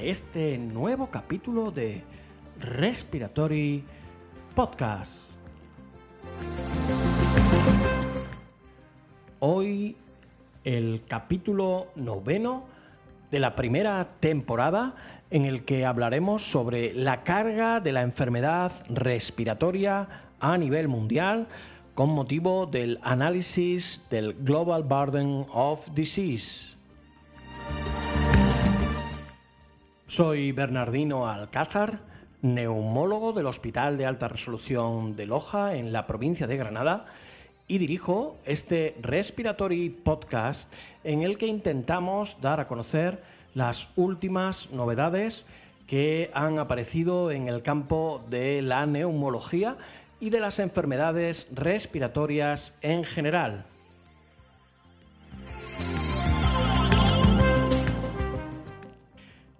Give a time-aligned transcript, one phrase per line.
[0.00, 2.02] este nuevo capítulo de
[2.60, 3.82] Respiratory
[4.54, 5.14] Podcast.
[9.38, 9.96] Hoy
[10.64, 12.64] el capítulo noveno
[13.30, 14.94] de la primera temporada
[15.30, 20.08] en el que hablaremos sobre la carga de la enfermedad respiratoria
[20.40, 21.48] a nivel mundial
[21.94, 26.76] con motivo del análisis del Global Burden of Disease.
[30.08, 31.98] Soy Bernardino Alcázar,
[32.40, 37.06] neumólogo del Hospital de Alta Resolución de Loja en la provincia de Granada
[37.66, 43.20] y dirijo este Respiratory Podcast en el que intentamos dar a conocer
[43.54, 45.44] las últimas novedades
[45.88, 49.76] que han aparecido en el campo de la neumología
[50.20, 53.64] y de las enfermedades respiratorias en general.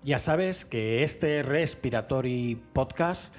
[0.06, 3.34] Ya sabes que este Respiratory Podcast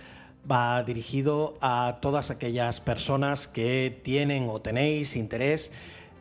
[0.51, 5.71] va dirigido a todas aquellas personas que tienen o tenéis interés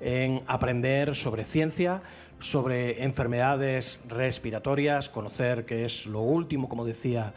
[0.00, 2.00] en aprender sobre ciencia,
[2.39, 7.34] sobre enfermedades respiratorias, conocer qué es lo último, como decía,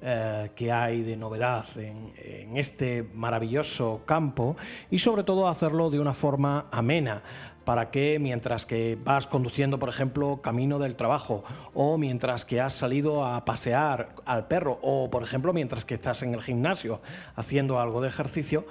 [0.00, 4.56] eh, que hay de novedad en este maravilloso campo
[4.92, 7.24] y sobre todo hacerlo de una forma amena
[7.64, 12.74] para que mientras que vas conduciendo, por ejemplo, camino del trabajo, o mientras que has
[12.74, 17.00] salido a pasear al perro, o por ejemplo, mientras que estás en el gimnasio
[17.36, 18.66] haciendo algo de ejercicio,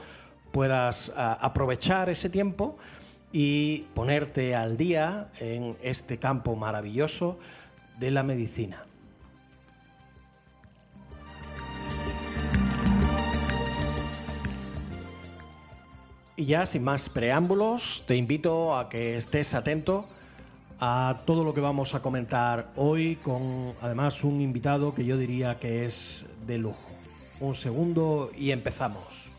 [0.51, 2.77] puedas ah, aprovechar ese tiempo
[3.31, 7.39] y ponerte al día en este campo maravilloso
[7.99, 8.85] de la medicina.
[16.35, 20.05] Y ya sin más preámbulos, te invito a que estés atento
[20.79, 25.59] a todo lo que vamos a comentar hoy con además un invitado que yo diría
[25.59, 26.89] que es de lujo.
[27.39, 29.32] Un segundo y empezamos.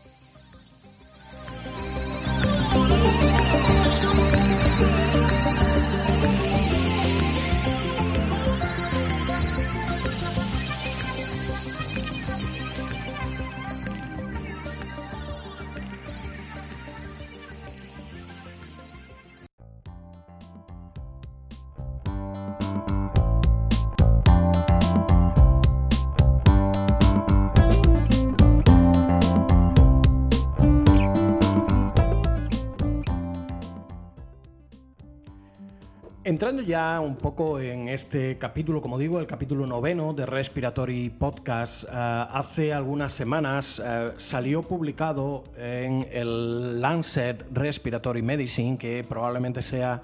[36.35, 41.85] Entrando ya un poco en este capítulo, como digo, el capítulo noveno de Respiratory Podcast,
[41.85, 50.01] eh, hace algunas semanas eh, salió publicado en el Lancet Respiratory Medicine, que probablemente sea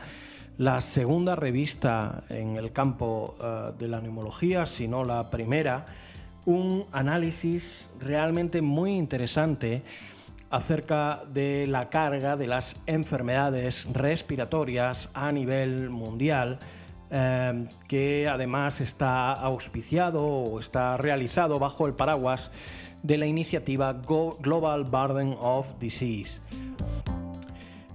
[0.58, 5.86] la segunda revista en el campo eh, de la neumología, si no la primera,
[6.46, 9.84] un análisis realmente muy interesante
[10.52, 16.60] acerca de la carga de las enfermedades respiratorias a nivel mundial,
[17.10, 22.52] eh, que además está auspiciado o está realizado bajo el paraguas
[23.02, 26.42] de la iniciativa Global Burden of Disease.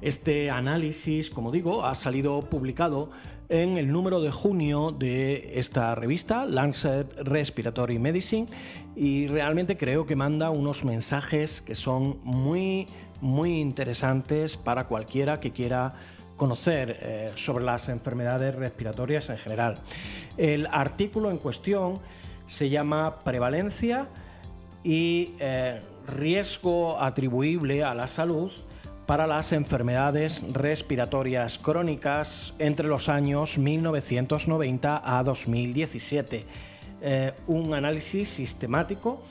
[0.01, 3.11] Este análisis, como digo, ha salido publicado
[3.49, 8.47] en el número de junio de esta revista, Lancet Respiratory Medicine,
[8.95, 12.89] y realmente creo que manda unos mensajes que son muy,
[13.21, 15.95] muy interesantes para cualquiera que quiera
[16.37, 19.79] conocer eh, sobre las enfermedades respiratorias en general.
[20.37, 22.01] El artículo en cuestión
[22.47, 24.09] se llama Prevalencia
[24.85, 28.53] y eh, riesgo atribuible a la salud
[29.07, 36.45] para las enfermedades respiratorias crónicas entre los años 1990 a 2017.
[37.03, 39.23] Eh, un análisis sistemático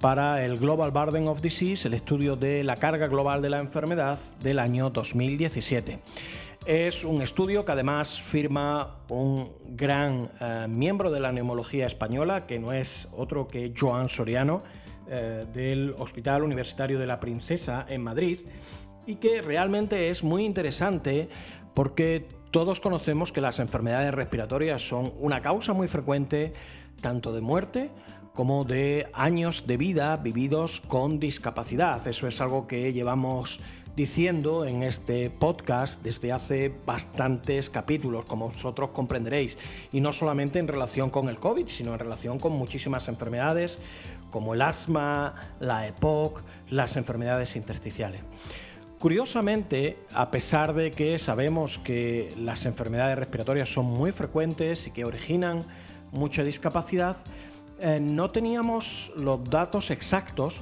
[0.00, 4.18] para el Global Burden of Disease, el estudio de la carga global de la enfermedad
[4.40, 6.00] del año 2017.
[6.66, 12.58] Es un estudio que además firma un gran eh, miembro de la neumología española, que
[12.58, 14.62] no es otro que Joan Soriano,
[15.08, 18.38] eh, del Hospital Universitario de la Princesa en Madrid,
[19.06, 21.28] y que realmente es muy interesante
[21.74, 26.52] porque todos conocemos que las enfermedades respiratorias son una causa muy frecuente
[27.00, 27.90] tanto de muerte
[28.34, 32.06] como de años de vida vividos con discapacidad.
[32.06, 33.60] Eso es algo que llevamos
[33.94, 39.58] diciendo en este podcast desde hace bastantes capítulos, como vosotros comprenderéis,
[39.92, 43.78] y no solamente en relación con el COVID, sino en relación con muchísimas enfermedades
[44.30, 48.22] como el asma, la EPOC, las enfermedades intersticiales.
[49.02, 55.04] Curiosamente, a pesar de que sabemos que las enfermedades respiratorias son muy frecuentes y que
[55.04, 55.64] originan
[56.12, 57.16] mucha discapacidad,
[57.80, 60.60] eh, no teníamos los datos exactos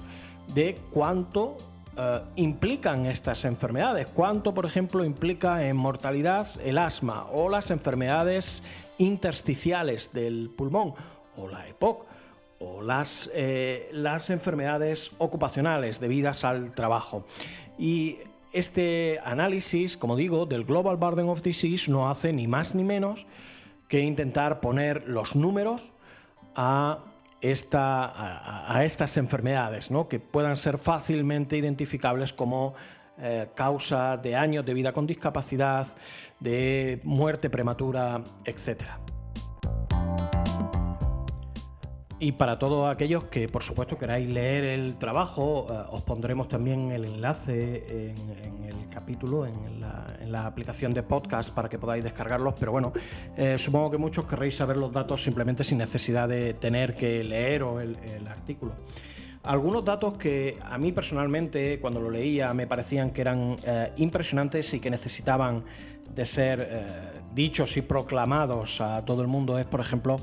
[0.54, 1.58] de cuánto
[1.98, 8.62] eh, implican estas enfermedades, cuánto, por ejemplo, implica en mortalidad el asma o las enfermedades
[8.96, 10.94] intersticiales del pulmón
[11.36, 12.06] o la EPOC
[12.58, 17.26] o las, eh, las enfermedades ocupacionales debidas al trabajo.
[17.76, 18.18] Y
[18.52, 23.26] este análisis, como digo, del Global Burden of Disease no hace ni más ni menos
[23.88, 25.92] que intentar poner los números
[26.54, 27.04] a
[27.40, 30.08] esta, a, estas enfermedades, ¿no?
[30.08, 32.74] que puedan ser fácilmente identificables como
[33.18, 35.86] eh, causa de años de vida con discapacidad,
[36.38, 38.82] de muerte prematura, etc.
[42.22, 46.90] Y para todos aquellos que, por supuesto, queráis leer el trabajo, eh, os pondremos también
[46.92, 52.54] el enlace en, el capítulo, en la, aplicación de podcast para que podáis descargarlos.
[52.60, 52.92] Pero bueno,
[53.38, 57.62] eh, supongo que muchos querréis saber los datos simplemente sin necesidad de tener que leer
[57.62, 58.74] el, el artículo.
[59.42, 64.74] Algunos datos que a mí personalmente, cuando lo leía, me parecían que eran eh, impresionantes
[64.74, 65.64] y que necesitaban
[66.14, 66.68] de ser
[67.34, 70.18] dichos y proclamados a todo el mundo es, por ejemplo,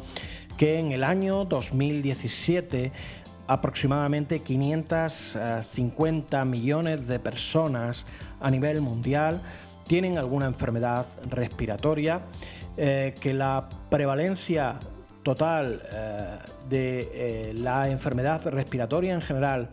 [0.57, 2.91] que en el año 2017
[3.47, 8.05] aproximadamente 550 millones de personas
[8.39, 9.41] a nivel mundial
[9.87, 12.21] tienen alguna enfermedad respiratoria,
[12.75, 14.79] eh, que la prevalencia
[15.23, 16.37] total eh,
[16.69, 19.69] de eh, la enfermedad respiratoria en general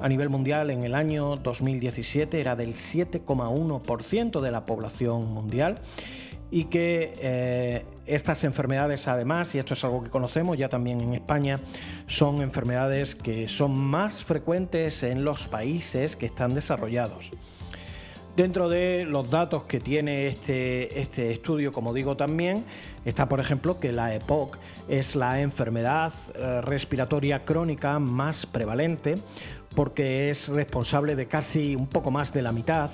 [0.00, 5.78] a nivel mundial en el año 2017 era del 7,1% de la población mundial
[6.50, 11.14] y que eh, estas enfermedades además, y esto es algo que conocemos ya también en
[11.14, 11.58] España,
[12.06, 17.30] son enfermedades que son más frecuentes en los países que están desarrollados.
[18.36, 22.64] Dentro de los datos que tiene este, este estudio, como digo también,
[23.04, 24.58] está por ejemplo que la EPOC
[24.88, 29.18] es la enfermedad eh, respiratoria crónica más prevalente,
[29.74, 32.90] porque es responsable de casi un poco más de la mitad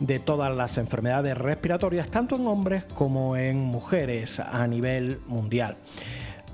[0.00, 5.76] de todas las enfermedades respiratorias, tanto en hombres como en mujeres a nivel mundial.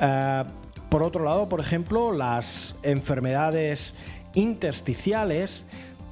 [0.00, 0.44] Eh,
[0.88, 3.94] por otro lado, por ejemplo, las enfermedades
[4.34, 5.64] intersticiales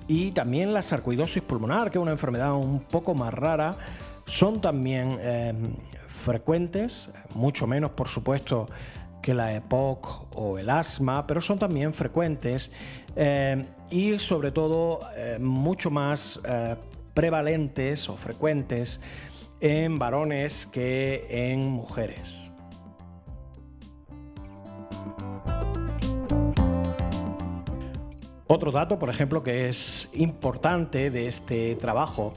[0.08, 3.76] y también la sarcoidosis pulmonar, que es una enfermedad un poco más rara,
[4.26, 5.54] son también eh,
[6.08, 8.68] frecuentes, mucho menos por supuesto
[9.22, 12.70] que la EPOC o el asma, pero son también frecuentes
[13.16, 16.76] eh, y sobre todo eh, mucho más eh,
[17.14, 19.00] prevalentes o frecuentes
[19.60, 22.46] en varones que en mujeres.
[28.48, 32.32] Otro dato, por ejemplo, que es importante de este trabajo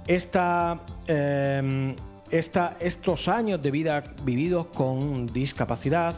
[0.06, 1.96] em,
[2.30, 6.16] estos años de vida vividos con discapacidad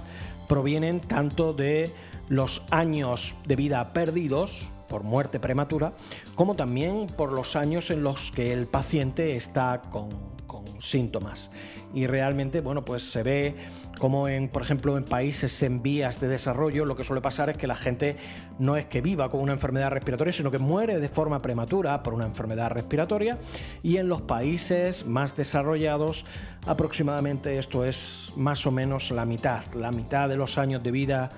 [0.49, 1.90] provienen tanto de
[2.28, 5.93] los años de vida perdidos, por muerte prematura,
[6.35, 10.37] como también por los años en los que el paciente está con,
[10.78, 11.50] síntomas.
[11.95, 13.55] Y realmente, bueno, pues se ve
[13.99, 17.57] como en, por ejemplo, en países en vías de desarrollo, lo que suele pasar es
[17.57, 18.16] que la gente
[18.59, 22.12] no es que viva con una enfermedad respiratoria, sino que muere de forma prematura por
[22.12, 23.38] una enfermedad respiratoria.
[23.83, 26.26] Y en los países más desarrollados,
[26.66, 31.31] aproximadamente esto es más o menos la mitad, la mitad de los años de vida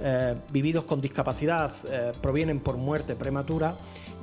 [0.00, 3.74] eh, vividos con discapacidad eh, provienen por muerte prematura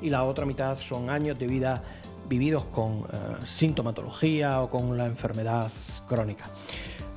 [0.01, 1.81] y la otra mitad son años de vida
[2.27, 5.71] vividos con eh, sintomatología o con la enfermedad
[6.07, 6.45] crónica.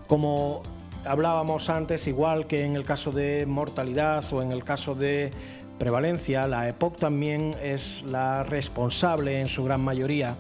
[0.07, 0.63] Como
[1.05, 5.33] hablábamos antes, igual que en el caso de mortalidad o en el caso de
[5.79, 10.37] prevalencia, la EPOC también es la responsable en su gran mayoría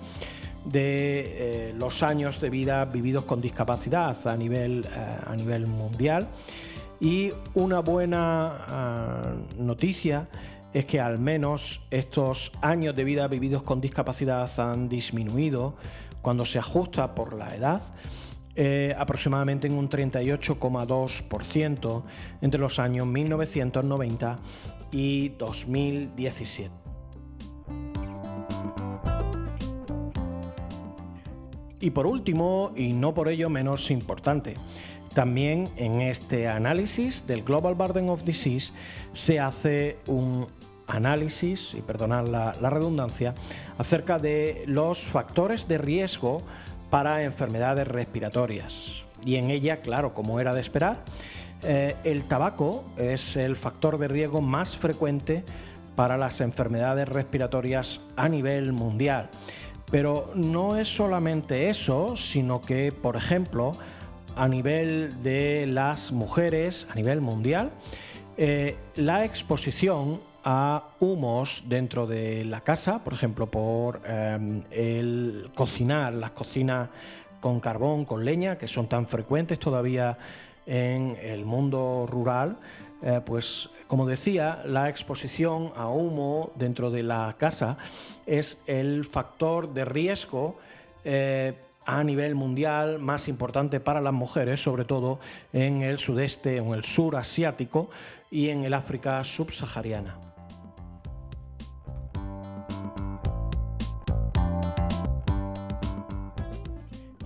[0.64, 4.86] de los años de vida vividos con discapacidad a nivel,
[5.26, 6.28] a nivel mundial.
[7.04, 10.28] Y una buena ah, noticia
[10.72, 15.76] es que al menos estos años de vida vividos con discapacidad han disminuido
[16.22, 17.82] cuando se ajusta por la edad.
[18.56, 22.04] Eh, aproximadamente en un 38,2%
[22.40, 24.38] entre los años 1990
[24.90, 26.70] y 2017.
[31.80, 34.54] Y por último, y no por ello menos importante,
[35.14, 38.72] también en este análisis del Global Burden of Disease
[39.12, 40.48] se hace un
[40.86, 43.34] análisis, y perdonad la, redundancia,
[43.78, 46.42] acerca de los factores de riesgo
[46.90, 49.04] para enfermedades respiratorias.
[49.24, 51.04] Y en ella, claro, como era de esperar,
[51.62, 55.44] eh, el tabaco es el factor de riesgo más frecuente
[55.96, 59.30] para las enfermedades respiratorias a nivel mundial.
[59.90, 63.76] Pero no es solamente eso, sino que, por ejemplo,
[64.36, 67.70] a nivel de las mujeres, a nivel mundial,
[68.36, 76.14] eh, la exposición a humos dentro de la casa, por ejemplo, por eh, el cocinar,
[76.14, 76.90] las cocinas
[77.40, 80.18] con carbón, con leña, que son tan frecuentes todavía
[80.66, 82.58] en el mundo rural,
[83.02, 87.76] eh, pues como decía, la exposición a humo dentro de la casa
[88.26, 90.56] es el factor de riesgo
[91.86, 95.18] a nivel mundial más importante para las mujeres, sobre todo
[95.52, 97.90] en el sudeste, en el sur asiático
[98.30, 100.18] y en el África subsahariana.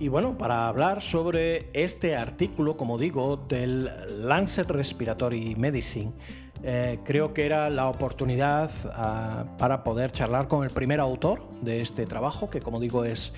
[0.01, 3.89] Y bueno, para hablar sobre este artículo, como digo, del
[4.25, 6.13] Lancet Respiratory Medicine,
[6.63, 11.81] eh, creo que era la oportunidad ah, para poder charlar con el primer autor de
[11.81, 13.33] este trabajo, que como digo es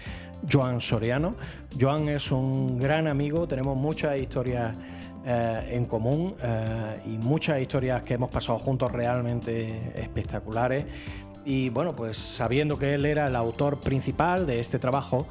[0.49, 1.35] Joan Soriano.
[1.79, 4.75] Joan es un gran amigo, tenemos muchas historias
[5.25, 10.85] eh, en común eh, y muchas historias que hemos pasado juntos realmente espectaculares.
[11.45, 15.27] Y bueno, pues sabiendo que él era el autor principal de este trabajo,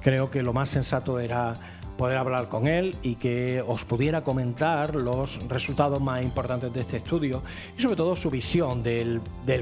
[0.00, 1.54] creo que lo más sensato era
[1.96, 6.98] poder hablar con él y que os pudiera comentar los resultados más importantes de este
[6.98, 7.42] estudio
[7.76, 9.20] y sobre todo su visión del,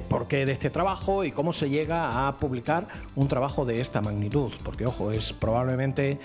[0.09, 4.53] porqué de este trabajo y cómo se llega a publicar un trabajo de esta magnitud.
[4.63, 6.19] Porque ojo, es probablemente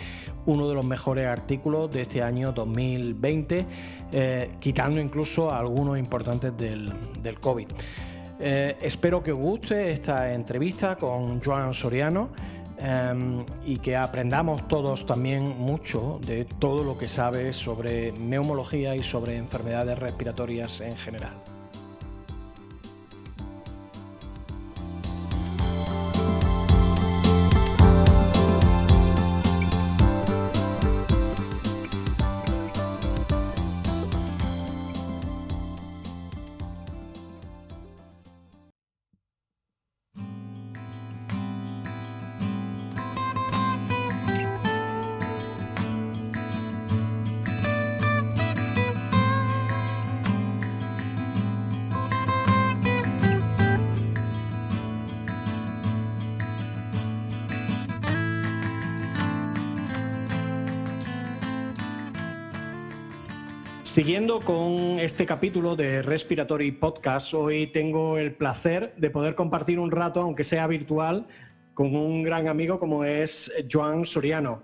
[0.46, 3.66] uno de los mejores artículos de este año 2020,
[4.12, 6.92] eh, quitando incluso algunos importantes del,
[7.40, 7.68] COVID.
[8.42, 12.30] Eh, espero que os guste esta entrevista con Joan Soriano.
[12.82, 19.04] Em, y que aprendamos todos también mucho de todo lo que sabes sobre neumología y
[19.04, 21.34] sobre enfermedades respiratorias en general.
[63.90, 69.90] Siguiendo con este capítulo de Respiratory Podcast, hoy tengo el placer de poder compartir un
[69.90, 71.26] rato, aunque sea virtual,
[71.74, 74.62] con un gran amigo como es Joan Soriano.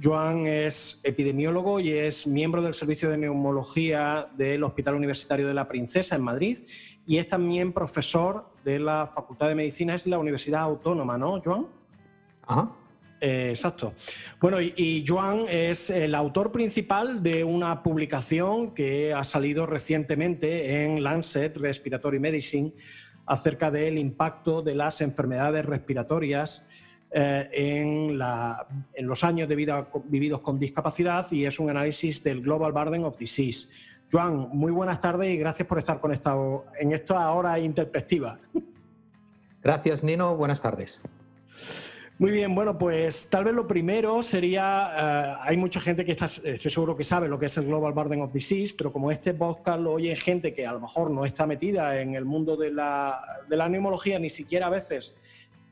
[0.00, 5.66] Joan es epidemiólogo y es miembro del Servicio de Neumología del Hospital Universitario de la
[5.66, 6.58] Princesa en Madrid
[7.06, 11.68] y es también profesor de la Facultad de Medicina, es la Universidad Autónoma, ¿no, Joan?
[12.46, 12.70] Ajá.
[13.20, 13.94] Eh, exacto.
[14.40, 21.02] Bueno, y, Joan es el autor principal de una publicación que ha salido recientemente en
[21.02, 22.72] Lancet Respiratory Medicine
[23.26, 26.64] acerca del impacto de las enfermedades respiratorias
[27.10, 32.72] eh, en, los años de vida vividos con discapacidad y es un análisis del Global
[32.72, 33.68] Burden of Disease.
[34.10, 38.38] Joan, muy buenas tardes y gracias por estar conectado en esta hora interperspectiva.
[39.62, 40.36] Gracias, Nino.
[40.36, 41.02] Buenas tardes.
[42.20, 46.24] Muy bien, bueno, pues tal vez lo primero sería, eh, hay mucha gente que está,
[46.26, 49.34] estoy seguro que sabe lo que es el Global Burden of Disease, pero como este
[49.34, 52.72] podcast lo oye gente que a lo mejor no está metida en el mundo de
[52.72, 55.14] la, de la neumología, ni siquiera a veces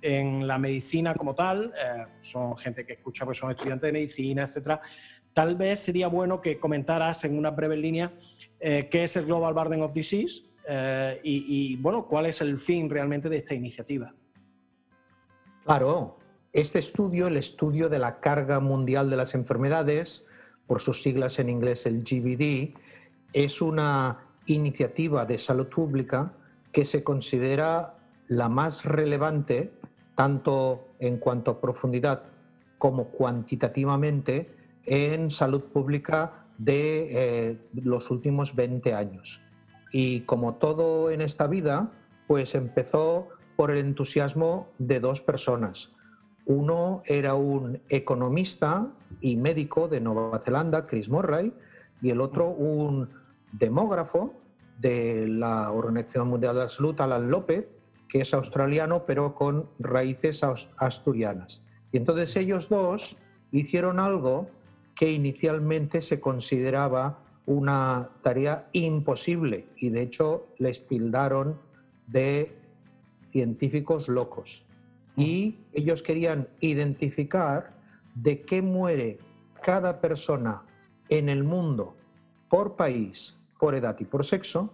[0.02, 4.44] en la medicina como tal, eh, son gente que escucha, pues son estudiantes de medicina,
[4.44, 4.80] etcétera.
[5.32, 8.12] Tal vez sería bueno que comentaras en una breve línea
[8.60, 10.44] eh, qué es el Global Burden of Disease
[11.24, 14.14] y, y, bueno, cuál es el fin realmente de esta iniciativa.
[15.64, 16.18] Claro,
[16.56, 20.24] este estudio, el estudio de la carga mundial de las enfermedades,
[20.66, 22.74] por sus siglas en inglés el GBD,
[23.34, 26.32] es una iniciativa de salud pública
[26.72, 27.96] que se considera
[28.28, 29.70] la más relevante
[30.14, 32.22] tanto en cuanto a profundidad
[32.78, 34.46] como cuantitativamente
[34.86, 39.42] en salud pública de eh, los últimos 20 años.
[39.92, 41.92] Y como todo en esta vida,
[42.26, 45.90] pues empezó por el entusiasmo de dos personas,
[46.46, 48.88] uno era un economista
[49.20, 51.52] y médico de Nueva Zelanda, Chris Murray,
[52.00, 53.08] y el otro un
[53.52, 54.34] demógrafo
[54.78, 57.66] de la Organización Mundial de la Salud, Alan López,
[58.08, 60.42] que es australiano pero con raíces
[60.76, 61.62] asturianas.
[61.90, 63.16] Y entonces ellos dos
[63.50, 64.46] hicieron algo
[64.94, 71.58] que inicialmente se consideraba una tarea imposible y de hecho les tildaron
[72.06, 72.56] de
[73.30, 74.65] científicos locos
[75.16, 77.70] y ellos querían identificar
[78.14, 79.18] de qué muere
[79.62, 80.62] cada persona
[81.08, 81.96] en el mundo
[82.48, 84.72] por país, por edad y por sexo,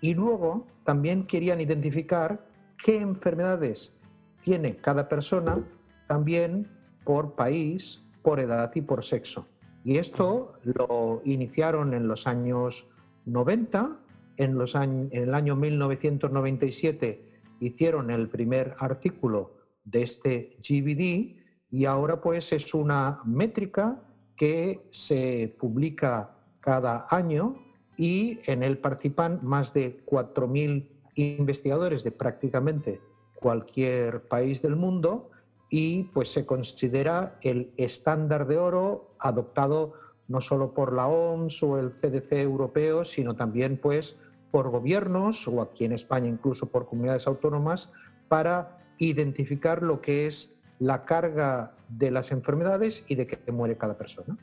[0.00, 2.44] y luego también querían identificar
[2.82, 3.94] qué enfermedades
[4.42, 5.64] tiene cada persona
[6.06, 6.68] también
[7.04, 9.46] por país, por edad y por sexo.
[9.84, 12.86] Y esto lo iniciaron en los años
[13.26, 13.96] 90,
[14.36, 17.22] en, los en el año 1997
[17.60, 19.53] hicieron el primer artículo
[19.84, 21.36] de este GBD
[21.70, 24.02] y ahora pues es una métrica
[24.36, 27.56] que se publica cada año
[27.96, 33.00] y en él participan más de 4.000 investigadores de prácticamente
[33.34, 35.30] cualquier país del mundo
[35.70, 39.94] y pues se considera el estándar de oro adoptado
[40.28, 44.16] no solo por la OMS o el CDC europeo, sino también pues
[44.50, 47.90] por gobiernos o aquí en España incluso por comunidades autónomas
[48.28, 53.96] para identificar lo que es la carga de las enfermedades y de qué muere cada
[53.96, 54.36] persona.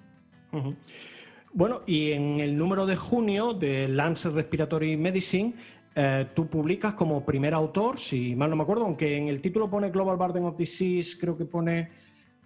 [1.54, 5.54] Bueno, y en el número de junio de Lancet Respiratory Medicine,
[5.93, 9.69] eh, tú publicas como primer autor, si mal no me acuerdo, aunque en el título
[9.69, 11.89] pone Global Burden of Disease, creo que pone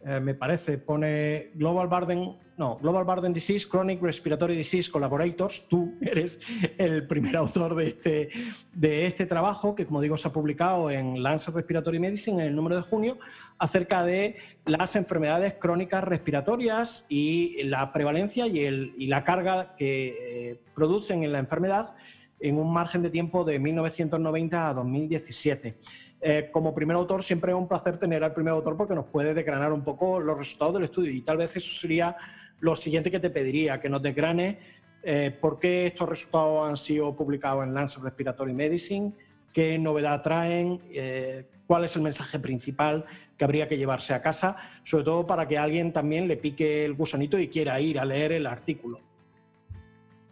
[0.08, 5.68] eh, me parece, pone Global Burden, no, Global Burden Disease, Chronic Respiratory Disease Collaborators.
[5.68, 6.40] Tú eres
[6.78, 8.30] el primer autor de este,
[8.72, 12.56] de este trabajo, que como digo se ha publicado en Lancet Respiratory Medicine en el
[12.56, 13.18] número de junio,
[13.58, 20.52] acerca de las enfermedades crónicas respiratorias y la prevalencia y, el, y la carga que
[20.52, 21.96] eh, producen en la enfermedad
[22.40, 25.78] en un margen de tiempo de 1990 a 2017.
[26.22, 29.34] Eh, como primer autor siempre es un placer tener al primer autor porque nos puede
[29.34, 32.18] desgranar un poco los resultados del estudio y tal vez eso sería
[32.60, 34.60] lo siguiente que te pediría, que nos desgrane
[35.04, 39.14] eh, por qué estos resultados han sido publicados en Lancet Respiratory Medicine,
[39.54, 43.06] qué novedad traen, eh, cuál es el mensaje principal
[43.38, 46.94] que habría que llevarse a casa, sobre todo para que alguien también le pique el
[46.94, 49.00] gusanito y quiera ir a leer el artículo.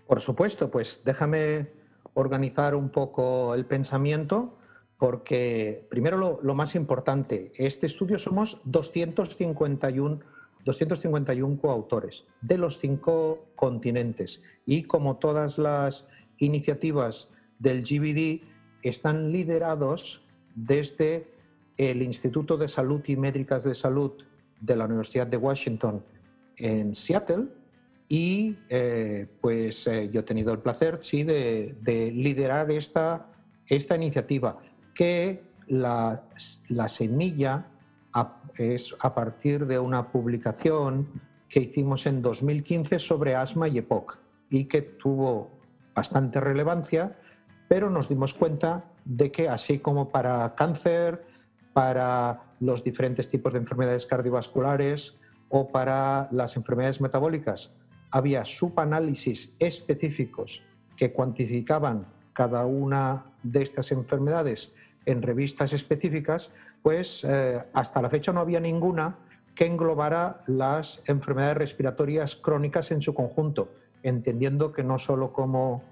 [0.08, 1.83] Por supuesto, pues déjame
[2.14, 4.58] organizar un poco el pensamiento
[4.98, 10.20] porque primero lo, más importante, este estudio somos 251,
[10.64, 14.42] 251 coautores de los cinco continentes.
[14.66, 18.46] Y como todas las iniciativas del GBD
[18.82, 20.24] están liderados
[20.56, 21.28] desde
[21.76, 24.14] el Instituto de Salud y Médicas de Salud
[24.62, 26.02] de la Universidad de Washington
[26.56, 27.48] en Seattle
[28.14, 33.26] y eh, pues eh, yo he tenido el placer sí, de, de liderar esta,
[33.66, 34.60] esta iniciativa
[34.94, 36.22] que la,
[36.90, 37.66] semilla
[38.56, 41.08] es a partir de una publicación
[41.50, 44.20] que hicimos en 2015 sobre asma y EPOC
[44.52, 45.50] y que tuvo
[45.96, 47.18] bastante relevancia,
[47.68, 51.26] pero nos dimos cuenta de que así como para cáncer,
[51.74, 55.18] para los diferentes tipos de enfermedades cardiovasculares
[55.50, 57.74] o para las enfermedades metabólicas,
[58.14, 60.62] había subanálisis específicos
[60.96, 64.72] que cuantificaban cada una de estas enfermedades
[65.08, 66.52] en revistas específicas,
[66.84, 69.18] pues eh, hasta la fecha no había ninguna
[69.56, 73.72] que englobara las enfermedades respiratorias crónicas en su conjunto,
[74.04, 75.84] entendiendo que no solo como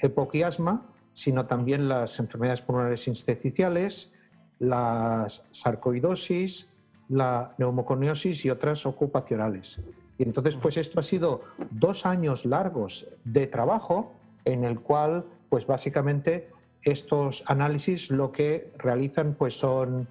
[0.00, 4.12] epoquiasma, sino también las enfermedades pulmonares intersticiales,
[4.58, 6.68] las sarcoidosis,
[7.08, 9.80] la neumoconiosis y otras ocupacionales.
[10.20, 14.12] Y entonces, pues esto ha sido dos años largos de trabajo
[14.44, 16.50] en el cual, pues básicamente,
[16.82, 20.06] estos análisis lo que realizan pues son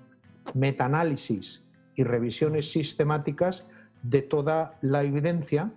[0.55, 3.67] metaanálisis y revisiones sistemáticas
[4.01, 5.73] de toda la evidencia,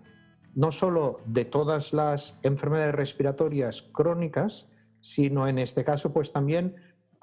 [0.55, 4.66] no solo de todas las enfermedades respiratorias crónicas,
[5.03, 6.77] sino en este caso pues también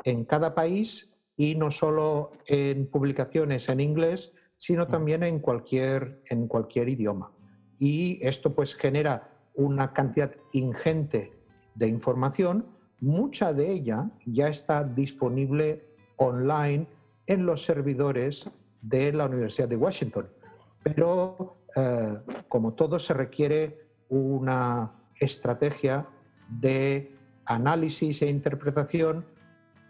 [0.04, 6.48] en cada país y no solo en publicaciones en inglés, sino también en cualquier, en
[6.48, 7.32] cualquier idioma.
[7.80, 9.24] Y esto pues genera
[9.56, 11.34] una cantidad ingente
[11.76, 12.68] de información,
[13.00, 15.86] mucha de ella ya está disponible
[16.18, 16.88] online
[17.26, 18.50] en los servidores
[18.82, 20.30] de la Universidad de Washington.
[20.84, 22.18] Pero eh,
[22.50, 23.78] como todo se requiere
[24.10, 26.06] una estrategia
[26.50, 29.26] de análisis e interpretación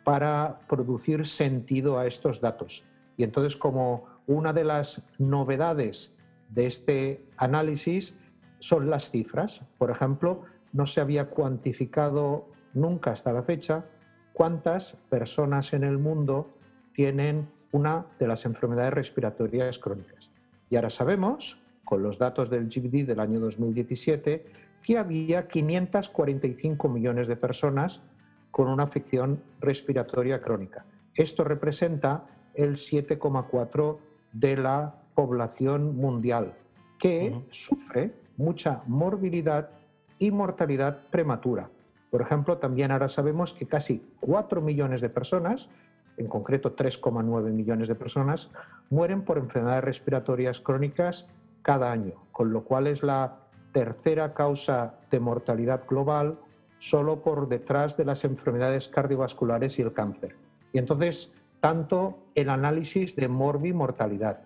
[0.04, 2.84] para producir sentido a estos datos.
[3.18, 6.14] Y entonces como una de las novedades
[6.50, 8.14] de este análisis
[8.60, 9.64] son las cifras.
[9.80, 13.86] Por ejemplo, no se había cuantificado nunca hasta la fecha
[14.34, 16.54] cuántas personas en el mundo
[16.92, 20.32] tienen una de las enfermedades respiratorias crónicas.
[20.70, 24.46] Y ahora sabemos, con los datos del GBD del año 2017,
[24.84, 28.04] que había 545 millones de personas
[28.52, 30.86] con una afección respiratoria crónica.
[31.16, 33.98] Esto representa el 7,4
[34.34, 36.54] de la población mundial,
[36.98, 39.70] que sufre mucha morbilidad
[40.18, 41.70] y mortalidad prematura.
[42.10, 45.70] Por ejemplo, también ahora sabemos que casi 4 millones de personas,
[46.18, 48.50] en concreto 3,9 millones de personas,
[48.90, 51.28] mueren por enfermedades respiratorias crónicas
[51.62, 53.38] cada año, con lo cual es la
[53.72, 56.40] tercera causa de mortalidad global
[56.80, 60.36] solo por detrás de las enfermedades cardiovasculares y el cáncer.
[60.74, 64.42] Y entonces tanto el análisis de morbi-mortalidad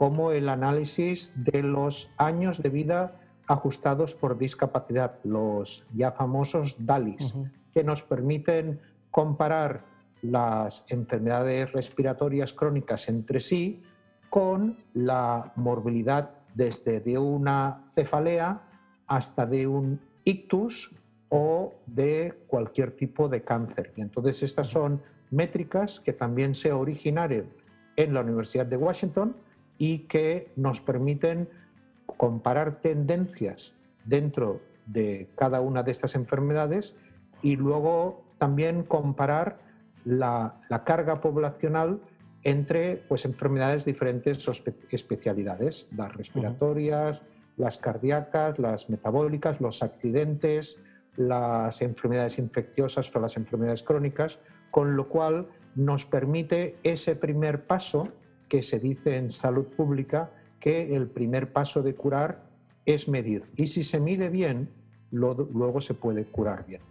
[0.00, 7.34] como el análisis de los años de vida ajustados por discapacidad, los ya famosos DALIs,
[7.74, 9.84] que nos permiten comparar
[10.22, 13.82] las enfermedades respiratorias crónicas entre sí
[14.30, 18.62] con la morbilidad desde de una cefalea
[19.06, 20.94] hasta de un ictus
[21.28, 23.92] o de cualquier tipo de cáncer.
[23.96, 27.46] Y entonces estas son métricas que también se originaron
[27.96, 29.36] en la Universidad de Washington
[29.78, 31.48] y que nos permiten
[32.06, 36.96] comparar tendencias dentro de cada una de estas enfermedades
[37.42, 39.58] y luego también comparar
[40.04, 42.00] la, carga poblacional
[42.42, 44.48] entre pues, enfermedades de diferentes
[44.90, 47.22] especialidades, las respiratorias,
[47.56, 50.78] las cardíacas, las metabólicas, los accidentes,
[51.16, 54.38] las enfermedades infecciosas o las enfermedades crónicas,
[54.70, 58.08] con lo cual nos permite ese primer paso
[58.48, 62.42] que se dice en salud pública, que el primer paso de curar
[62.84, 63.44] es medir.
[63.56, 64.68] Y si se mide bien,
[65.10, 66.82] luego se puede curar bien.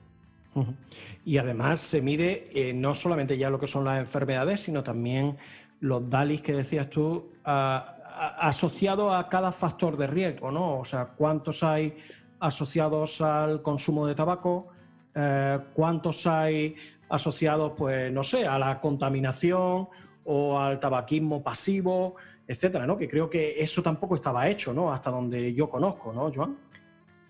[1.23, 5.37] Y además se mide eh, no solamente ya lo que son las enfermedades, sino también
[5.79, 10.79] los DALIs que decías tú, asociados a cada factor de riesgo, ¿no?
[10.79, 11.95] O sea, cuántos hay
[12.39, 14.67] asociados al consumo de tabaco,
[15.15, 16.75] eh, cuántos hay
[17.09, 19.89] asociados, pues, no sé, a la contaminación
[20.23, 22.15] o al tabaquismo pasivo,
[22.47, 22.97] etcétera, ¿no?
[22.97, 24.91] Que creo que eso tampoco estaba hecho, ¿no?
[24.91, 26.57] Hasta donde yo conozco, ¿no, Joan?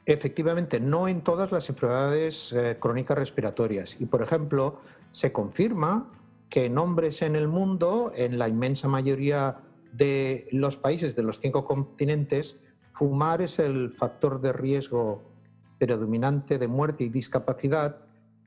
[0.05, 3.95] Efectivamente, no en todas las enfermedades eh, crónicas respiratorias.
[3.99, 4.79] Y, por ejemplo,
[5.11, 6.11] se confirma
[6.49, 9.57] que en hombres en el mundo, en la inmensa mayoría
[9.93, 12.57] de los países de los cinco continentes,
[12.91, 15.21] fumar es el factor de riesgo
[15.77, 17.97] predominante de muerte y discapacidad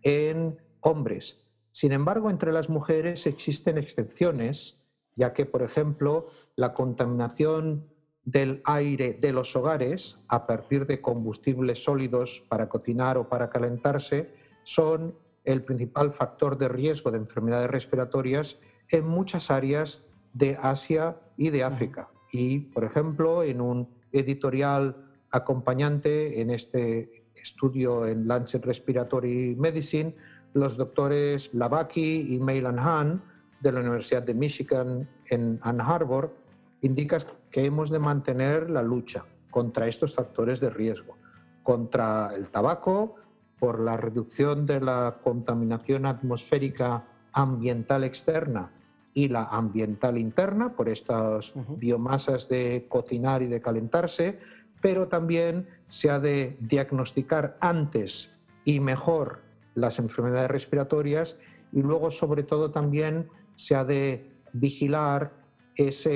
[0.02, 1.38] en hombres.
[1.72, 4.78] Sin embargo, entre las mujeres existen excepciones,
[5.16, 7.88] ya que, por ejemplo, la contaminación
[8.24, 14.32] del aire de los hogares a partir de combustibles sólidos para cocinar o para calentarse
[14.62, 18.58] son el principal factor de riesgo de enfermedades respiratorias
[18.90, 22.10] en muchas áreas de Asia y de África.
[22.30, 24.94] Y, por ejemplo, en un editorial
[25.30, 30.14] acompañante en este estudio en Lancet Respiratory Medicine,
[30.54, 33.22] los doctores Lavaki y Mailan Han
[33.60, 36.34] de la Universidad de Michigan en Ann Arbor
[36.80, 41.16] indican que hemos de mantener la lucha contra estos factores de riesgo,
[41.62, 43.16] contra el tabaco,
[43.58, 48.72] por la reducción de la contaminación atmosférica ambiental externa
[49.14, 54.40] y la ambiental interna, por estas biomasas de cocinar y de calentarse,
[54.80, 58.30] pero también se ha de diagnosticar antes
[58.64, 59.42] y mejor
[59.74, 61.36] las enfermedades respiratorias
[61.72, 65.32] y luego sobre todo también se ha de vigilar
[65.74, 66.10] esa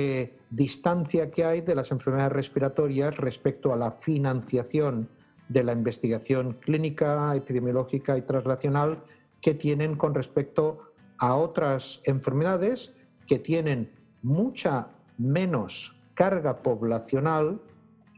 [0.49, 5.09] distancia que hay de las enfermedades respiratorias respecto a la financiación
[5.49, 9.03] de la investigación clínica, epidemiológica y translacional
[9.41, 13.91] que tienen con respecto a otras enfermedades que tienen
[14.21, 17.61] mucha menos carga poblacional.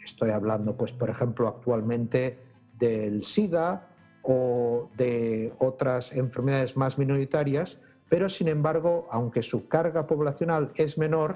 [0.04, 2.40] Estoy hablando, pues, por ejemplo, actualmente
[2.78, 3.90] del SIDA
[4.24, 7.80] o de otras enfermedades más minoritarias,
[8.10, 11.36] pero sin embargo, aunque su carga poblacional es menor,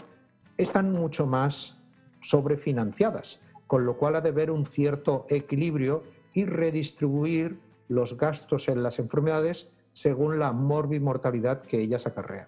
[0.57, 1.77] están mucho más
[2.21, 3.39] sobrefinanciadas
[3.73, 8.99] con lo cual ha de haber un cierto equilibrio y redistribuir los gastos en las
[8.99, 12.47] enfermedades según la morbimortalidad que ellas acarrean.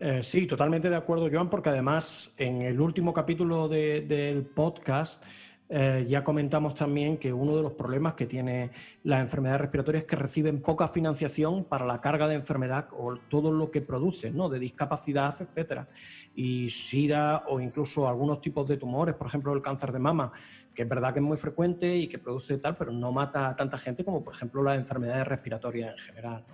[0.00, 5.22] Eh, sí, totalmente de acuerdo, Joan, porque además en el último capítulo del podcast
[5.70, 8.70] eh, ya comentamos también que uno de los problemas que tiene
[9.02, 13.50] las enfermedades respiratorias es que reciben poca financiación para la carga de enfermedad o todo
[13.50, 14.50] lo que producen, ¿no?
[14.50, 15.88] de discapacidad, etcétera.
[16.34, 20.32] Y SIDA o incluso algunos tipos de tumores, por ejemplo el cáncer de mama,
[20.74, 23.56] que es verdad que es muy frecuente y que produce tal, pero no mata a
[23.56, 26.44] tanta gente como por ejemplo las enfermedades respiratorias en general.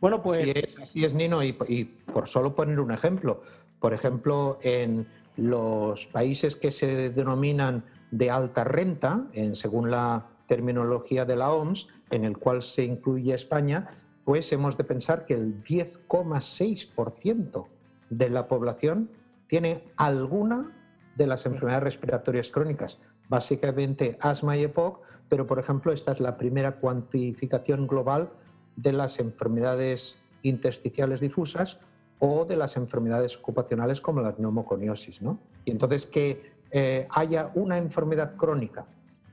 [0.00, 0.54] Bueno, pues...
[0.80, 3.42] Así es, Nino, y, y por solo poner un ejemplo,
[3.80, 7.82] por ejemplo, en los países que se denominan
[8.14, 13.34] de alta renta, en, según la terminología de la OMS, en el cual se incluye
[13.34, 13.88] España,
[14.24, 17.66] pues hemos de pensar que el 10,6%
[18.10, 19.10] de la población
[19.48, 20.70] tiene alguna
[21.16, 26.36] de las enfermedades respiratorias crónicas, básicamente asma y EPOC, pero por ejemplo esta es la
[26.36, 28.30] primera cuantificación global
[28.76, 31.80] de las enfermedades intersticiales difusas
[32.20, 35.20] o de las enfermedades ocupacionales como la neumoconiosis.
[35.20, 35.40] ¿no?
[35.64, 38.84] Y entonces que eh, haya una enfermedad crónica,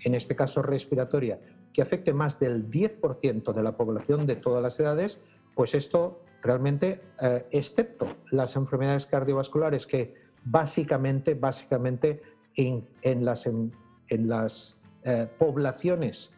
[0.02, 1.40] en este caso respiratoria,
[1.74, 5.20] que afecte más del 10% de la población de todas las edades,
[5.56, 10.14] pues esto realmente, eh, excepto las enfermedades cardiovasculares que
[10.46, 12.22] básicamente, básicamente
[12.56, 12.86] en,
[13.26, 13.72] las, en,
[14.10, 16.32] las eh, poblaciones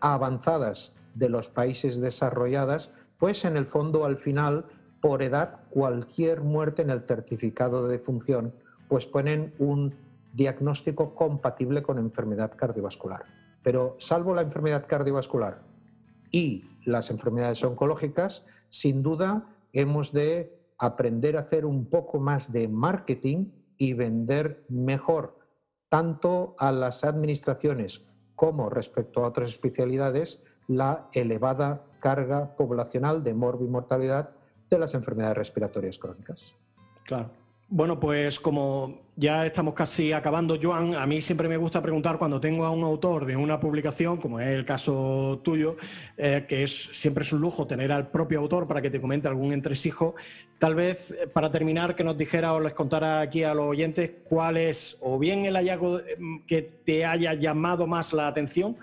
[0.00, 4.64] avanzadas de los países desarrolladas, pues en el fondo al final,
[5.00, 8.52] por edad, cualquier muerte en el certificado de defunción,
[8.88, 9.94] pues ponen un
[10.38, 13.24] diagnóstico compatible con enfermedad cardiovascular.
[13.62, 15.62] Pero salvo la enfermedad cardiovascular
[16.30, 22.68] y las enfermedades oncológicas, sin duda hemos de aprender a hacer un poco más de
[22.68, 25.38] marketing y vender mejor
[25.88, 28.04] tanto a las administraciones
[28.36, 34.30] como respecto a otras especialidades la elevada carga poblacional de morbimortalidad
[34.70, 36.54] de las enfermedades respiratorias crónicas.
[37.04, 37.30] Claro.
[37.70, 42.40] Bueno, pues como ya estamos casi acabando, Joan, a mí siempre me gusta preguntar cuando
[42.40, 45.76] tengo a un autor de una publicación, como es el caso tuyo,
[46.16, 49.28] eh, que es siempre es un lujo tener al propio autor para que te comente
[49.28, 50.14] algún entresijo.
[50.58, 54.12] Tal vez eh, para terminar que nos dijera o les contara aquí a los oyentes
[54.24, 58.78] cuál es o bien el hallazgo mm, que te haya llamado más la atención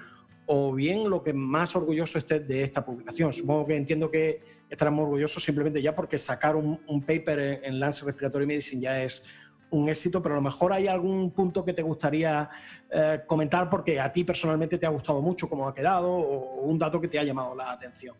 [0.45, 3.33] o bien lo que más orgulloso estés de esta publicación.
[3.33, 8.05] Supongo que entiendo que estarán orgullosos simplemente ya porque sacar un, paper en, en, Lancet
[8.05, 9.23] Respiratory Medicine ya es
[9.69, 12.49] un éxito, pero a lo mejor hay algún punto que te gustaría
[12.89, 16.77] eh, comentar porque a ti personalmente te ha gustado mucho cómo ha quedado o un
[16.79, 18.15] dato que te ha llamado la atención.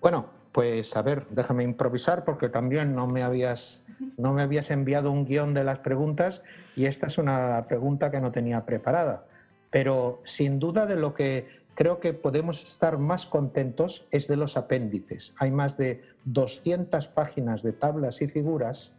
[0.00, 3.84] Bueno, pues a ver, déjame improvisar porque también no me habías,
[4.16, 6.42] no me habías enviado un guion de las preguntas
[6.76, 9.26] y esta es una pregunta que no tenía preparada.
[9.70, 14.56] Pero sin duda de lo que creo que podemos estar más contentos es de los
[14.56, 15.34] apéndices.
[15.38, 18.92] Hay más de 200 páginas de tablas y figuras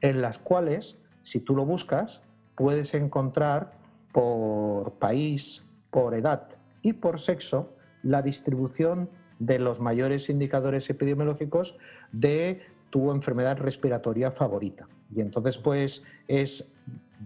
[0.00, 2.22] en las cuales, si tú lo buscas,
[2.54, 3.72] puedes encontrar
[4.12, 6.48] por país, por edad
[6.82, 11.76] y por sexo la distribución de los mayores indicadores epidemiológicos
[12.12, 14.88] de tu enfermedad respiratoria favorita.
[15.14, 16.64] Y entonces, pues es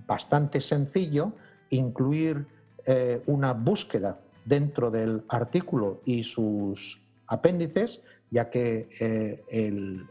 [0.06, 1.32] bastante sencillo
[1.70, 2.46] incluir
[2.84, 10.04] eh, una búsqueda dentro del artículo y sus apéndices, ya que eh,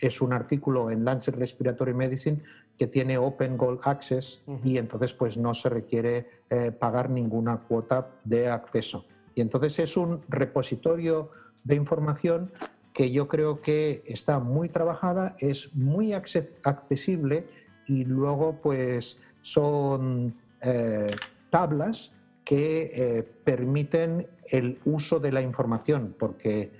[0.00, 2.42] es un artículo en Lancet Respiratory Medicine
[2.78, 8.08] que tiene Open Gold Access y entonces pues no se requiere eh, pagar ninguna cuota
[8.24, 9.04] de acceso.
[9.34, 11.30] Y entonces es un repositorio
[11.64, 12.52] de información
[12.92, 17.46] que yo creo que está muy trabajada, es muy accesible
[17.86, 21.14] y luego pues son eh,
[21.50, 22.12] tablas
[22.44, 26.70] que eh, permiten el uso de la información, porque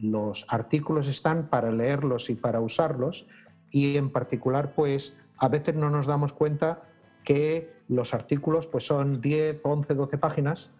[0.00, 3.26] los artículos están para leerlos y para usarlos,
[3.70, 6.84] y en particular, pues a veces no nos damos cuenta
[7.24, 10.70] que los artículos pues son 10, 11, 12 páginas,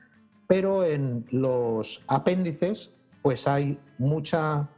[0.47, 4.69] pero en los apéndices pues hay mucha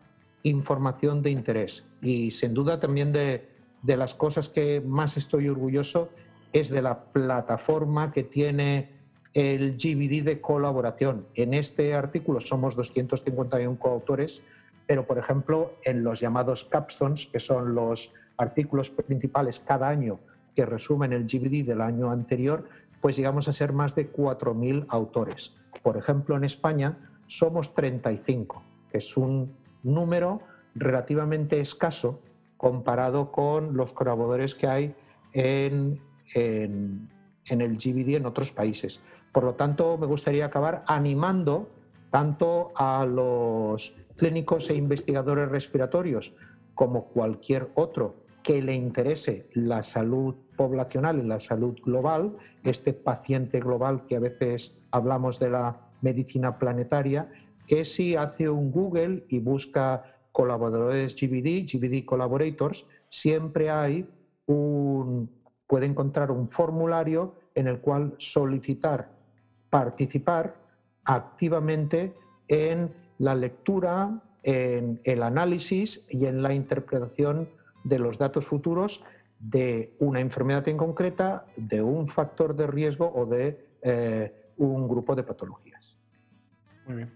[0.42, 1.86] información de interés.
[2.02, 3.48] Y sin duda también de,
[3.82, 6.10] de las cosas que más estoy orgulloso
[6.52, 8.90] es de la plataforma que tiene
[9.34, 11.26] el GBD de colaboración.
[11.34, 14.40] En este artículo somos 251 coautores,
[14.86, 20.20] pero por ejemplo en los llamados capstones, que son los artículos principales cada año
[20.54, 22.68] que resumen el GBD del año anterior,
[23.00, 25.52] pues llegamos a ser más de 4.000 autores.
[25.82, 30.40] Por ejemplo, en España somos 35, que es un número
[30.76, 32.20] relativamente escaso
[32.56, 34.94] comparado con los colaboradores que hay
[35.32, 35.98] en,
[36.34, 37.08] en,
[37.46, 39.00] en el GBD en otros países.
[39.34, 41.68] Por lo tanto, me gustaría acabar animando
[42.10, 46.32] tanto a los clínicos e investigadores respiratorios
[46.76, 53.58] como cualquier otro que le interese la salud poblacional y la salud global, este paciente
[53.58, 57.28] global que a veces hablamos de la medicina planetaria,
[57.66, 64.08] que si hace un Google y busca colaboradores GBD, GBD Collaborators, siempre hay
[64.46, 65.28] un,
[65.66, 69.13] puede encontrar un formulario en el cual solicitar
[69.74, 70.54] participar
[71.02, 72.14] activamente
[72.46, 77.48] en la lectura, en el análisis y en la interpretación
[77.82, 79.02] de los datos futuros
[79.40, 85.16] de una enfermedad en concreta, de un factor de riesgo o de eh, un grupo
[85.16, 85.93] de patologías.
[86.86, 87.10] Muy bien.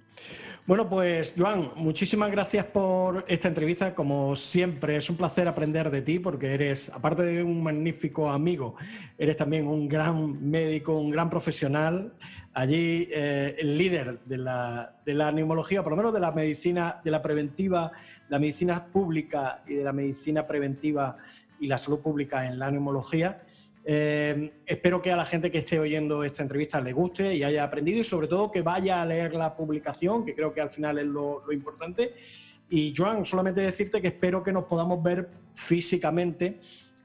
[0.66, 3.94] Bueno, pues Joan, muchísimas gracias por esta entrevista.
[3.94, 8.76] Como siempre, es un placer aprender de ti porque eres, aparte de un magnífico amigo,
[9.16, 12.12] eres también un gran médico, un gran profesional.
[12.52, 17.00] Allí eh, el líder de la, de la neumología, por lo menos de la medicina,
[17.02, 17.92] de la preventiva,
[18.28, 21.16] la medicina pública y de la medicina preventiva
[21.60, 23.42] y la salud pública en la neumología.
[23.90, 27.64] Eh, espero que a la gente que esté oyendo esta entrevista le guste y haya
[27.64, 30.98] aprendido y sobre todo que vaya a leer la publicación, que creo que al final
[30.98, 32.12] es lo, importante.
[32.68, 36.58] Y Joan, solamente decirte que espero que nos podamos ver físicamente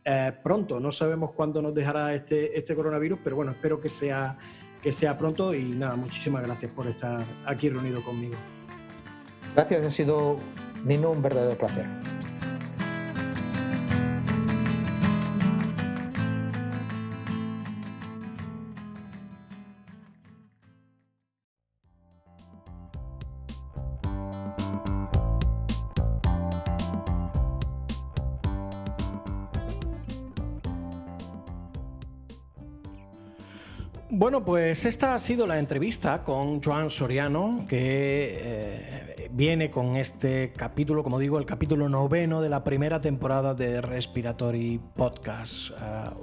[0.04, 0.78] eh, pronto.
[0.82, 4.38] No sabemos cuándo nos dejará este, este coronavirus, pero bueno, espero que sea,
[4.82, 8.36] que sea pronto y nada, muchísimas gracias por estar aquí reunido conmigo.
[9.56, 10.38] Gracias, ha sido,
[10.84, 11.86] Nino, un verdadero placer.
[34.24, 40.54] Bueno, pues esta ha sido la entrevista con Joan Soriano, que eh, viene con este
[40.56, 45.72] capítulo, como digo, el capítulo noveno de la primera temporada de Respiratory Podcast.
[45.72, 45.74] Eh,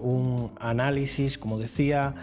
[0.01, 2.15] un análisis, como decía,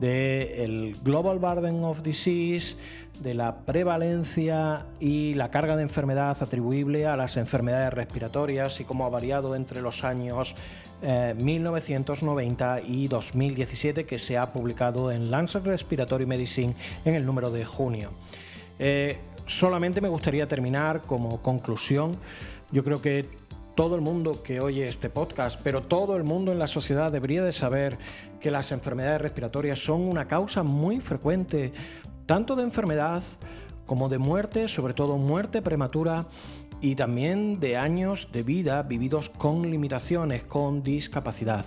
[0.00, 2.76] del Global Burden of Disease,
[3.20, 9.06] de la prevalencia y la carga de enfermedad atribuible a las enfermedades respiratorias y cómo
[9.06, 10.54] ha variado entre los años
[11.02, 17.50] 1990 eh, y 2017 que se ha publicado en Lancet Respiratory Medicine en el número
[17.50, 18.12] de junio.
[18.78, 22.16] Eh, solamente me gustaría terminar como conclusión.
[22.72, 23.28] Yo creo que
[23.76, 27.44] todo el mundo que oye este podcast, pero todo el mundo en la sociedad debería
[27.44, 27.98] de saber
[28.40, 31.74] que las enfermedades respiratorias son una causa muy frecuente,
[32.24, 33.22] tanto de enfermedad
[33.84, 36.26] como de muerte, sobre todo muerte prematura
[36.80, 41.66] y también de años de vida vividos con limitaciones, con discapacidad.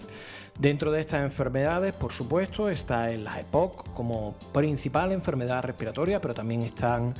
[0.58, 6.64] Dentro de estas enfermedades, por supuesto, está el EPOC como principal enfermedad respiratoria, pero también
[6.64, 7.14] están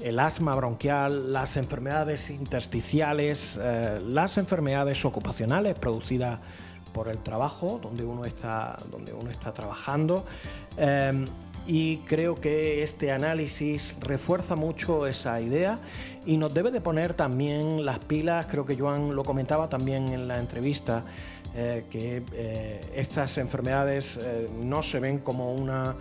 [0.00, 6.40] el asma bronquial, las enfermedades intersticiales, eh, las enfermedades ocupacionales producidas
[6.96, 10.24] por el trabajo, donde uno está, donde uno está trabajando.
[10.78, 11.26] Eh,
[11.66, 15.78] y creo que este análisis refuerza mucho esa idea
[16.24, 20.26] y nos debe de poner también las pilas, creo que Joan lo comentaba también en
[20.26, 21.04] la entrevista,
[21.54, 24.18] eh, que eh, estas enfermedades
[24.58, 25.96] no se ven como una,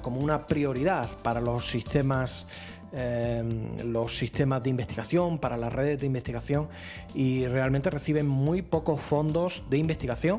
[0.00, 2.46] como una prioridad para los sistemas
[2.94, 6.68] em, los sistemas de investigación, para las redes de investigación
[7.14, 10.38] y realmente reciben muy pocos fondos de investigación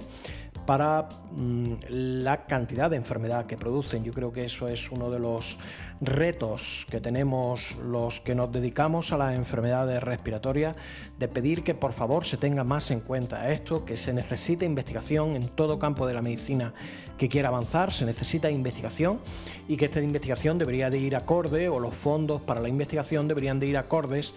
[0.65, 4.03] para mm, la cantidad de enfermedad que producen.
[4.03, 5.57] Yo creo que eso es uno de los
[6.01, 10.75] retos que tenemos los que nos dedicamos a las enfermedades respiratorias,
[11.17, 15.35] de pedir que por favor se tenga más en cuenta esto, que se necesita investigación
[15.35, 16.73] en todo campo de la medicina
[17.17, 19.19] que quiera avanzar, se necesita investigación
[19.67, 23.59] y que esta investigación debería de ir acorde o los fondos para la investigación deberían
[23.59, 24.33] de ir acordes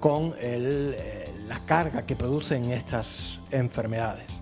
[0.00, 4.35] con eh, la carga que producen estas enfermedades.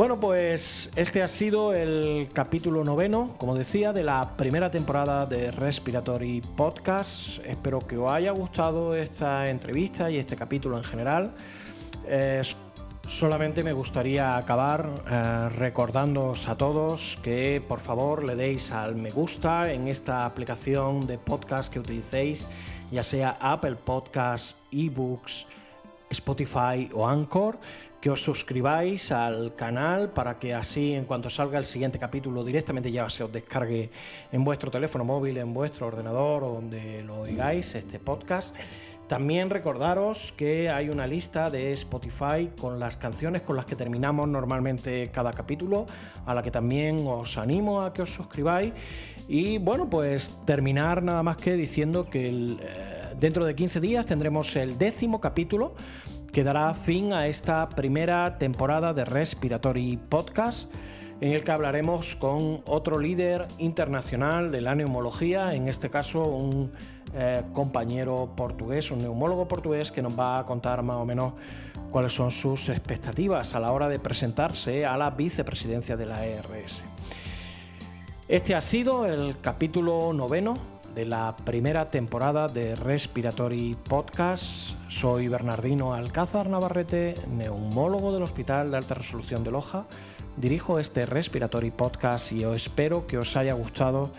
[0.00, 5.50] Bueno, pues este ha sido el capítulo noveno, como decía, de la primera temporada de
[5.50, 7.44] Respiratory Podcast.
[7.44, 11.34] Espero que os haya gustado esta entrevista y este capítulo en general.
[13.06, 19.10] solamente me gustaría acabar eh, recordándoos a todos que por favor le deis al me
[19.10, 22.48] gusta en esta aplicación de podcast que utilicéis,
[22.90, 25.44] ya sea Apple Podcasts, eBooks,
[26.08, 27.58] Spotify o Anchor
[28.00, 32.90] que os suscribáis al canal para que así en cuanto salga el siguiente capítulo directamente
[32.90, 33.90] ya se os descargue
[34.32, 38.56] en vuestro teléfono móvil, en vuestro ordenador o donde lo oigáis este podcast.
[39.06, 44.28] También recordaros que hay una lista de Spotify con las canciones con las que terminamos
[44.28, 45.84] normalmente cada capítulo,
[46.26, 48.72] a la que también os animo a que os suscribáis.
[49.26, 52.56] Y bueno, pues terminar nada más que diciendo que eh,
[53.18, 55.74] dentro de 15 días tendremos el décimo capítulo
[56.32, 60.70] que dará fin a esta primera temporada de Respiratory Podcast,
[61.20, 66.72] en el que hablaremos con otro líder internacional de la neumología, en este caso un
[67.14, 71.34] eh, compañero portugués, un neumólogo portugués, que nos va a contar más o menos
[71.90, 76.84] cuáles son sus expectativas a la hora de presentarse a la vicepresidencia de la ERS.
[78.28, 84.70] Este ha sido el capítulo noveno de la primera temporada de Respiratory Podcast.
[84.88, 89.86] Soy Bernardino Alcázar Navarrete, neumólogo del Hospital de Alta Resolución de Loja.
[90.36, 94.12] Dirijo este Respiratory Podcast y os espero que os haya gustado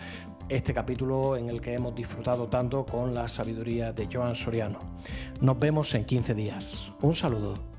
[0.50, 4.80] este capítulo en el que hemos disfrutado tanto con la sabiduría de Joan Soriano.
[5.40, 6.92] Nos vemos en 15 días.
[7.02, 7.71] Un saludo.